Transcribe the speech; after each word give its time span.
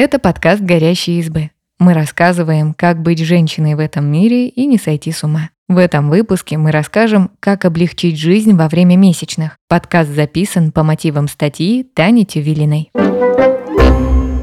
Это 0.00 0.20
подкаст 0.20 0.62
«Горящие 0.62 1.18
избы». 1.18 1.50
Мы 1.80 1.92
рассказываем, 1.92 2.72
как 2.72 3.02
быть 3.02 3.18
женщиной 3.18 3.74
в 3.74 3.80
этом 3.80 4.06
мире 4.06 4.46
и 4.46 4.64
не 4.64 4.78
сойти 4.78 5.10
с 5.10 5.24
ума. 5.24 5.50
В 5.66 5.76
этом 5.76 6.08
выпуске 6.08 6.56
мы 6.56 6.70
расскажем, 6.70 7.32
как 7.40 7.64
облегчить 7.64 8.16
жизнь 8.16 8.54
во 8.54 8.68
время 8.68 8.94
месячных. 8.96 9.56
Подкаст 9.68 10.10
записан 10.10 10.70
по 10.70 10.84
мотивам 10.84 11.26
статьи 11.26 11.82
Тани 11.82 12.24
Тювилиной. 12.24 12.92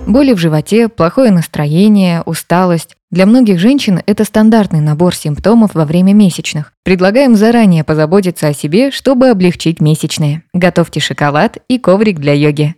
Боли 0.06 0.34
в 0.34 0.40
животе, 0.40 0.90
плохое 0.90 1.32
настроение, 1.32 2.22
усталость. 2.26 2.98
Для 3.10 3.26
многих 3.26 3.58
женщин 3.58 4.02
это 4.06 4.26
стандартный 4.26 4.82
набор 4.82 5.16
симптомов 5.16 5.74
во 5.74 5.86
время 5.86 6.12
месячных. 6.12 6.74
Предлагаем 6.84 7.38
заранее 7.38 7.86
позаботиться 7.86 8.50
о 8.50 8.54
себе, 8.54 8.92
чтобы 8.92 9.30
облегчить 9.30 9.80
месячные. 9.80 10.44
Готовьте 10.54 11.00
шоколад 11.00 11.60
и 11.70 11.80
коврик 11.80 12.20
для 12.20 12.34
йоги. 12.34 12.76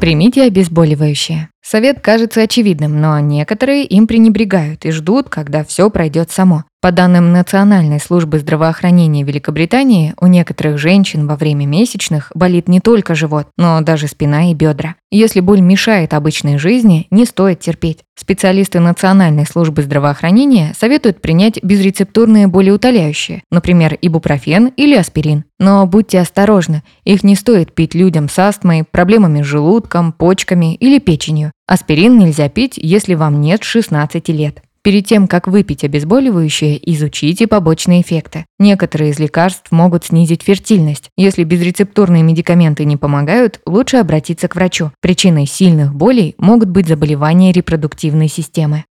Примите 0.00 0.44
обезболивающее. 0.44 1.50
Совет 1.70 2.00
кажется 2.00 2.42
очевидным, 2.42 3.00
но 3.00 3.20
некоторые 3.20 3.84
им 3.84 4.08
пренебрегают 4.08 4.84
и 4.84 4.90
ждут, 4.90 5.28
когда 5.28 5.62
все 5.62 5.88
пройдет 5.88 6.32
само. 6.32 6.64
По 6.82 6.92
данным 6.92 7.32
Национальной 7.32 8.00
службы 8.00 8.38
здравоохранения 8.38 9.22
Великобритании, 9.22 10.14
у 10.18 10.26
некоторых 10.26 10.78
женщин 10.78 11.28
во 11.28 11.36
время 11.36 11.66
месячных 11.66 12.32
болит 12.34 12.68
не 12.68 12.80
только 12.80 13.14
живот, 13.14 13.48
но 13.58 13.82
даже 13.82 14.08
спина 14.08 14.50
и 14.50 14.54
бедра. 14.54 14.96
Если 15.10 15.40
боль 15.40 15.60
мешает 15.60 16.14
обычной 16.14 16.56
жизни, 16.56 17.06
не 17.10 17.26
стоит 17.26 17.60
терпеть. 17.60 17.98
Специалисты 18.16 18.80
Национальной 18.80 19.44
службы 19.44 19.82
здравоохранения 19.82 20.72
советуют 20.78 21.20
принять 21.20 21.62
безрецептурные 21.62 22.46
болеутоляющие, 22.46 23.42
например, 23.50 23.98
ибупрофен 24.00 24.72
или 24.76 24.96
аспирин. 24.96 25.44
Но 25.58 25.86
будьте 25.86 26.18
осторожны, 26.18 26.82
их 27.04 27.22
не 27.22 27.34
стоит 27.34 27.74
пить 27.74 27.94
людям 27.94 28.30
с 28.30 28.38
астмой, 28.38 28.84
проблемами 28.90 29.42
с 29.42 29.46
желудком, 29.46 30.12
почками 30.12 30.76
или 30.76 30.98
печенью. 30.98 31.52
Аспирин 31.70 32.18
нельзя 32.18 32.48
пить, 32.48 32.80
если 32.82 33.14
вам 33.14 33.40
нет 33.40 33.62
16 33.62 34.28
лет. 34.30 34.60
Перед 34.82 35.06
тем, 35.06 35.28
как 35.28 35.46
выпить 35.46 35.84
обезболивающее, 35.84 36.80
изучите 36.90 37.46
побочные 37.46 38.00
эффекты. 38.02 38.44
Некоторые 38.58 39.12
из 39.12 39.20
лекарств 39.20 39.70
могут 39.70 40.06
снизить 40.06 40.42
фертильность. 40.42 41.10
Если 41.16 41.44
безрецептурные 41.44 42.24
медикаменты 42.24 42.84
не 42.84 42.96
помогают, 42.96 43.60
лучше 43.66 43.98
обратиться 43.98 44.48
к 44.48 44.56
врачу. 44.56 44.90
Причиной 45.00 45.46
сильных 45.46 45.94
болей 45.94 46.34
могут 46.38 46.70
быть 46.70 46.88
заболевания 46.88 47.52
репродуктивной 47.52 48.26
системы. 48.26 48.84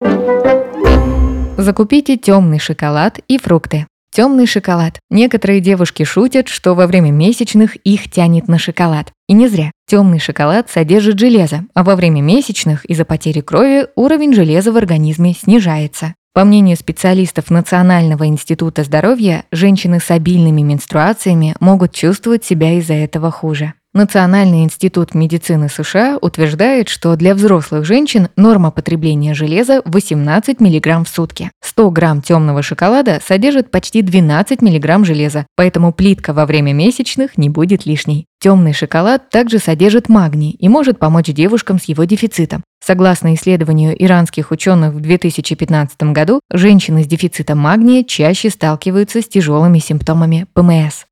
Закупите 1.56 2.17
темный 2.17 2.61
шоколад 2.61 3.19
и 3.27 3.39
фрукты. 3.39 3.89
Темный 4.11 4.47
шоколад. 4.47 4.98
Некоторые 5.11 5.61
девушки 5.61 6.03
шутят, 6.03 6.48
что 6.48 6.75
во 6.75 6.87
время 6.87 7.11
месячных 7.11 7.77
их 7.77 8.11
тянет 8.11 8.48
на 8.48 8.59
шоколад. 8.59 9.12
И 9.28 9.33
не 9.33 9.48
зря. 9.48 9.70
Темный 9.87 10.19
шоколад 10.19 10.70
содержит 10.70 11.19
железо, 11.19 11.65
а 11.75 11.84
во 11.84 11.95
время 11.95 12.20
месячных 12.20 12.84
из-за 12.87 13.05
потери 13.05 13.41
крови 13.41 13.87
уровень 13.97 14.34
железа 14.34 14.73
в 14.73 14.77
организме 14.77 15.34
снижается. 15.34 16.15
По 16.34 16.45
мнению 16.45 16.77
специалистов 16.77 17.50
Национального 17.50 18.27
института 18.27 18.84
здоровья, 18.84 19.45
женщины 19.50 19.98
с 19.98 20.11
обильными 20.11 20.62
менструациями 20.62 21.55
могут 21.61 21.93
чувствовать 21.93 22.45
себя 22.45 22.78
из-за 22.78 22.95
этого 22.95 23.31
хуже. 23.31 23.75
Национальный 23.99 24.63
институт 24.63 25.13
медицины 25.13 25.69
США 25.69 26.19
утверждает, 26.21 26.89
что 26.89 27.17
для 27.17 27.35
взрослых 27.35 27.85
женщин 27.85 28.29
норма 28.37 28.71
потребления 28.71 29.35
железа 29.35 29.83
18 29.87 30.61
мг 30.61 31.05
в 31.05 31.09
сутки. 31.09 31.51
100 31.65 31.91
грамм 31.91 32.23
темного 32.23 32.63
шоколада 32.63 33.19
содержит 33.27 33.73
почти 33.73 34.03
12 34.03 34.63
мг 34.63 35.05
железа, 35.05 35.47
поэтому 35.57 35.93
плитка 35.93 36.33
во 36.33 36.47
время 36.47 36.73
месячных 36.73 37.37
не 37.37 37.49
будет 37.49 37.87
лишней. 37.87 38.27
Темный 38.41 38.73
шоколад 38.73 39.31
также 39.31 39.59
содержит 39.59 40.09
магний 40.09 40.53
и 40.53 40.69
может 40.69 41.01
помочь 41.01 41.27
девушкам 41.27 41.81
с 41.81 41.87
его 41.87 42.05
дефицитом. 42.05 42.62
Согласно 42.81 43.34
исследованию 43.34 44.01
иранских 44.01 44.53
ученых 44.53 44.95
в 44.95 45.01
2015 45.01 46.01
году, 46.12 46.39
женщины 46.53 47.03
с 47.03 47.09
дефицитом 47.09 47.59
магния 47.59 48.05
чаще 48.05 48.51
сталкиваются 48.51 49.22
с 49.22 49.27
тяжелыми 49.27 49.81
симптомами 49.81 50.47
ПМС. 50.55 51.03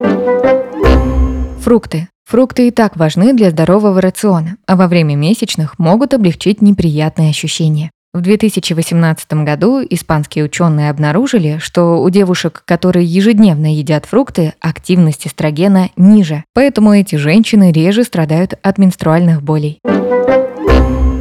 Фрукты. 1.65 2.07
Фрукты 2.29 2.67
и 2.67 2.71
так 2.73 2.97
важны 2.97 3.33
для 3.35 3.51
здорового 3.51 4.01
рациона, 4.01 4.57
а 4.67 4.75
во 4.75 4.89
время 4.89 5.15
месячных 5.15 5.79
могут 5.79 6.13
облегчить 6.13 6.61
неприятные 6.61 7.31
ощущения. 7.31 7.93
В 8.13 8.21
2018 8.21 9.45
году 9.45 9.81
испанские 9.89 10.47
ученые 10.47 10.91
обнаружили, 10.91 11.59
что 11.59 12.03
у 12.03 12.11
девушек, 12.11 12.65
которые 12.65 13.07
ежедневно 13.07 13.73
едят 13.73 14.07
фрукты, 14.07 14.55
активность 14.59 15.29
эстрогена 15.29 15.91
ниже, 15.97 16.43
поэтому 16.53 16.95
эти 16.95 17.15
женщины 17.15 17.71
реже 17.71 18.03
страдают 18.03 18.55
от 18.61 18.79
менструальных 18.79 19.41
болей. 19.45 19.79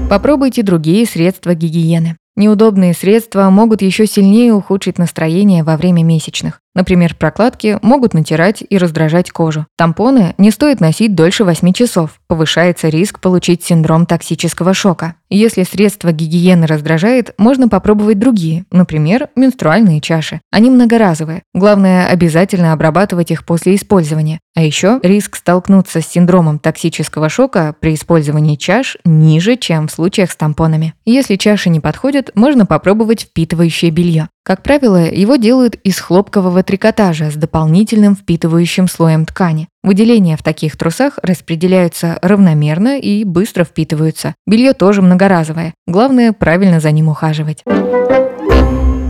Попробуйте 0.09 0.63
другие 0.63 1.05
средства 1.05 1.53
гигиены. 1.53 2.17
Неудобные 2.35 2.95
средства 2.95 3.47
могут 3.51 3.83
еще 3.83 4.07
сильнее 4.07 4.53
ухудшить 4.53 4.97
настроение 4.97 5.63
во 5.63 5.77
время 5.77 6.03
месячных. 6.03 6.61
Например, 6.75 7.15
прокладки 7.15 7.79
могут 7.81 8.13
натирать 8.13 8.63
и 8.69 8.77
раздражать 8.77 9.31
кожу. 9.31 9.65
Тампоны 9.77 10.35
не 10.37 10.51
стоит 10.51 10.81
носить 10.81 11.15
дольше 11.15 11.45
8 11.45 11.71
часов. 11.73 12.19
Повышается 12.27 12.89
риск 12.89 13.21
получить 13.21 13.63
синдром 13.63 14.05
токсического 14.05 14.73
шока. 14.73 15.15
Если 15.29 15.63
средство 15.63 16.11
гигиены 16.11 16.67
раздражает, 16.67 17.33
можно 17.37 17.67
попробовать 17.67 18.19
другие, 18.19 18.65
например, 18.71 19.29
менструальные 19.35 20.01
чаши. 20.01 20.41
Они 20.51 20.69
многоразовые. 20.69 21.43
Главное, 21.53 22.07
обязательно 22.07 22.73
обрабатывать 22.73 23.31
их 23.31 23.45
после 23.45 23.75
использования. 23.75 24.39
А 24.55 24.61
еще 24.61 24.99
риск 25.01 25.37
столкнуться 25.37 26.01
с 26.01 26.07
синдромом 26.07 26.59
токсического 26.59 27.29
шока 27.29 27.75
при 27.79 27.95
использовании 27.95 28.55
чаш 28.55 28.97
ниже, 29.03 29.55
чем 29.55 29.87
в 29.87 29.91
случаях 29.91 30.31
с 30.31 30.35
тампонами. 30.35 30.93
Если 31.05 31.37
чаши 31.37 31.69
не 31.69 31.79
подходят, 31.79 32.31
можно 32.35 32.65
попробовать 32.65 33.23
впитывающее 33.23 33.91
белье. 33.91 34.29
Как 34.45 34.61
правило, 34.61 34.97
его 34.97 35.37
делают 35.37 35.73
из 35.83 35.99
хлопкового 35.99 36.61
трикотажа 36.61 37.31
с 37.31 37.33
дополнительным 37.33 38.15
впитывающим 38.15 38.87
слоем 38.87 39.25
ткани. 39.25 39.67
Выделения 39.81 40.37
в 40.37 40.43
таких 40.43 40.77
трусах 40.77 41.17
распределяются 41.23 42.19
равномерно 42.21 42.99
и 42.99 43.23
быстро 43.23 43.63
впитываются. 43.63 44.35
Белье 44.45 44.73
тоже 44.73 45.01
многоразовое. 45.01 45.73
Главное 45.87 46.31
правильно 46.31 46.79
за 46.79 46.91
ним 46.91 47.07
ухаживать. 47.09 47.63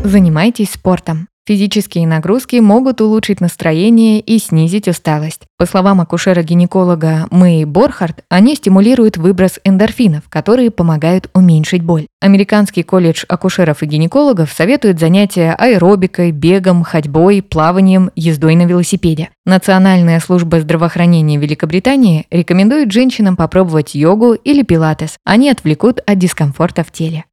Занимайтесь 0.05 0.71
спортом. 0.71 1.27
Физические 1.47 2.07
нагрузки 2.07 2.55
могут 2.55 3.01
улучшить 3.01 3.39
настроение 3.39 4.19
и 4.19 4.39
снизить 4.39 4.87
усталость. 4.87 5.41
По 5.59 5.67
словам 5.67 6.01
акушера-гинеколога 6.01 7.27
Мэй 7.29 7.65
Борхард, 7.65 8.23
они 8.29 8.55
стимулируют 8.55 9.17
выброс 9.17 9.59
эндорфинов, 9.63 10.23
которые 10.27 10.71
помогают 10.71 11.29
уменьшить 11.35 11.83
боль. 11.83 12.07
Американский 12.19 12.81
колледж 12.81 13.25
акушеров 13.27 13.83
и 13.83 13.85
гинекологов 13.85 14.51
советует 14.51 14.99
занятия 14.99 15.53
аэробикой, 15.53 16.31
бегом, 16.31 16.83
ходьбой, 16.83 17.43
плаванием, 17.43 18.09
ездой 18.15 18.55
на 18.55 18.65
велосипеде. 18.65 19.29
Национальная 19.45 20.19
служба 20.19 20.61
здравоохранения 20.61 21.37
Великобритании 21.37 22.25
рекомендует 22.31 22.91
женщинам 22.91 23.35
попробовать 23.35 23.93
йогу 23.93 24.33
или 24.33 24.63
пилатес. 24.63 25.17
Они 25.23 25.51
отвлекут 25.51 25.99
от 26.07 26.17
дискомфорта 26.17 26.83
в 26.83 26.91
теле. 26.91 27.25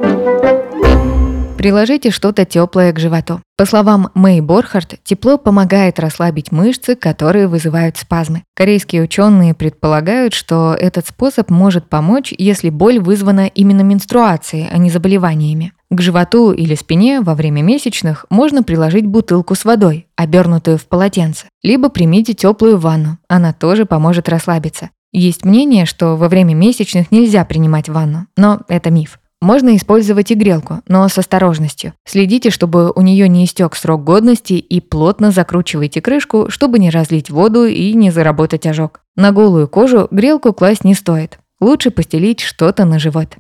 Приложите 1.62 2.10
что-то 2.10 2.44
теплое 2.44 2.92
к 2.92 2.98
животу. 2.98 3.40
По 3.56 3.66
словам 3.66 4.10
Мэй 4.14 4.40
Борхард, 4.40 4.96
тепло 5.04 5.38
помогает 5.38 6.00
расслабить 6.00 6.50
мышцы, 6.50 6.96
которые 6.96 7.46
вызывают 7.46 7.96
спазмы. 7.96 8.42
Корейские 8.56 9.02
ученые 9.02 9.54
предполагают, 9.54 10.34
что 10.34 10.74
этот 10.74 11.06
способ 11.06 11.50
может 11.50 11.88
помочь, 11.88 12.34
если 12.36 12.68
боль 12.68 12.98
вызвана 12.98 13.46
именно 13.46 13.82
менструацией, 13.82 14.66
а 14.72 14.76
не 14.76 14.90
заболеваниями. 14.90 15.72
К 15.88 16.00
животу 16.00 16.50
или 16.50 16.74
спине 16.74 17.20
во 17.20 17.36
время 17.36 17.62
месячных 17.62 18.26
можно 18.28 18.64
приложить 18.64 19.06
бутылку 19.06 19.54
с 19.54 19.64
водой, 19.64 20.08
обернутую 20.16 20.78
в 20.78 20.86
полотенце. 20.88 21.46
Либо 21.62 21.90
примите 21.90 22.34
теплую 22.34 22.76
ванну, 22.76 23.19
она 23.28 23.52
тоже 23.52 23.87
поможет 23.87 24.28
расслабиться. 24.28 24.90
Есть 25.12 25.44
мнение, 25.44 25.87
что 25.87 26.16
во 26.16 26.28
время 26.28 26.54
месячных 26.54 27.12
нельзя 27.12 27.44
принимать 27.44 27.88
ванну, 27.88 28.26
но 28.37 28.62
это 28.66 28.90
миф. 28.90 29.20
Можно 29.42 29.74
использовать 29.74 30.30
и 30.30 30.36
грелку, 30.36 30.82
но 30.86 31.08
с 31.08 31.18
осторожностью. 31.18 31.94
Следите, 32.04 32.50
чтобы 32.50 32.92
у 32.92 33.00
нее 33.00 33.28
не 33.28 33.44
истек 33.44 33.74
срок 33.74 34.04
годности 34.04 34.52
и 34.52 34.80
плотно 34.80 35.32
закручивайте 35.32 36.00
крышку, 36.00 36.48
чтобы 36.48 36.78
не 36.78 36.90
разлить 36.90 37.28
воду 37.28 37.64
и 37.64 37.92
не 37.94 38.12
заработать 38.12 38.68
ожог. 38.68 39.00
На 39.16 39.32
голую 39.32 39.66
кожу 39.66 40.06
грелку 40.12 40.52
класть 40.52 40.84
не 40.84 40.94
стоит. 40.94 41.40
Лучше 41.60 41.90
постелить 41.90 42.38
что-то 42.38 42.84
на 42.84 43.00
живот. 43.00 43.36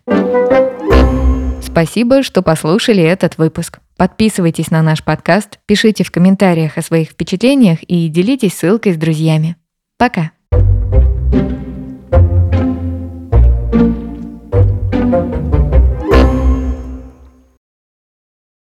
Спасибо, 1.62 2.24
что 2.24 2.42
послушали 2.42 3.04
этот 3.04 3.38
выпуск. 3.38 3.78
Подписывайтесь 3.96 4.72
на 4.72 4.82
наш 4.82 5.04
подкаст, 5.04 5.60
пишите 5.66 6.02
в 6.02 6.10
комментариях 6.10 6.78
о 6.78 6.82
своих 6.82 7.10
впечатлениях 7.10 7.80
и 7.84 8.08
делитесь 8.08 8.54
ссылкой 8.54 8.94
с 8.94 8.96
друзьями. 8.96 9.54
Пока! 9.98 10.32